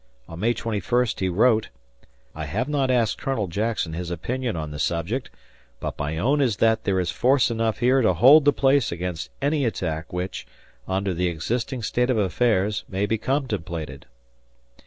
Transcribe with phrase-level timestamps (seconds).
[0.27, 1.69] On May 21 he wrote:
[2.33, 5.29] "I have not asked Colonel Jackson his opinion on the subject,
[5.79, 9.29] but my own is that there is force enough here to hold the place against
[9.43, 10.47] any attack which,
[10.87, 14.07] under the existing state of affairs, may be contemplated."